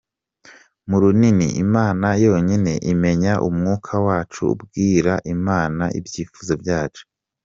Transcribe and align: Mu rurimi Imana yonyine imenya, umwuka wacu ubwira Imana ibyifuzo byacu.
Mu 0.89 0.97
rurimi 1.03 1.47
Imana 1.63 2.07
yonyine 2.25 2.73
imenya, 2.91 3.33
umwuka 3.47 3.93
wacu 4.05 4.41
ubwira 4.53 5.13
Imana 5.35 5.83
ibyifuzo 5.99 6.53
byacu. 6.61 7.03